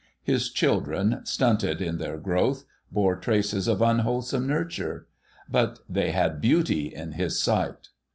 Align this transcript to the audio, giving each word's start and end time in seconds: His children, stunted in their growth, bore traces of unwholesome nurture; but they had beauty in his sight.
His 0.23 0.49
children, 0.49 1.21
stunted 1.25 1.79
in 1.79 1.99
their 1.99 2.17
growth, 2.17 2.63
bore 2.91 3.15
traces 3.15 3.67
of 3.67 3.83
unwholesome 3.83 4.47
nurture; 4.47 5.05
but 5.47 5.77
they 5.87 6.09
had 6.09 6.41
beauty 6.41 6.87
in 6.91 7.11
his 7.11 7.39
sight. 7.39 7.89